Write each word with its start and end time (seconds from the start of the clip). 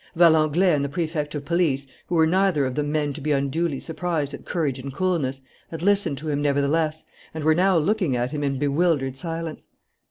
Valenglay 0.15 0.73
and 0.73 0.83
the 0.83 0.89
Prefect 0.89 1.35
of 1.35 1.45
Police, 1.45 1.85
who 2.07 2.15
were 2.15 2.25
neither 2.25 2.65
of 2.65 2.73
them 2.73 2.91
men 2.91 3.13
to 3.13 3.21
be 3.21 3.33
unduly 3.33 3.79
surprised 3.79 4.33
at 4.33 4.45
courage 4.45 4.79
and 4.79 4.91
coolness, 4.91 5.43
had 5.69 5.83
listened 5.83 6.17
to 6.17 6.29
him, 6.29 6.41
nevertheless, 6.41 7.05
and 7.35 7.43
were 7.43 7.53
now 7.53 7.77
looking 7.77 8.15
at 8.15 8.31
him 8.31 8.43
in 8.43 8.57
bewildered 8.57 9.15
silence. 9.15 9.67